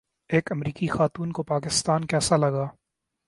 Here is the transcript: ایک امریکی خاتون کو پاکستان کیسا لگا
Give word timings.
ایک 0.29 0.51
امریکی 0.51 0.87
خاتون 0.87 1.31
کو 1.31 1.43
پاکستان 1.43 2.05
کیسا 2.05 2.35
لگا 2.35 2.65